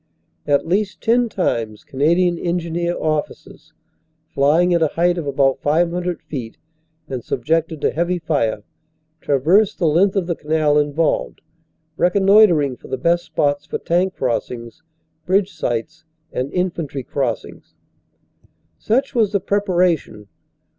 [0.47, 3.71] At least ten times Canadian Engineer officers,
[4.29, 6.57] flying at a height of about 500 feet,
[7.07, 8.63] and subjected to heavy fire,
[9.19, 11.41] traversed the length of the canal involved,
[11.97, 14.81] reconnoitering for the best spots for tank crossings,
[15.27, 17.75] bridge sites and infantry crossings.
[18.79, 20.29] Such was the preparation.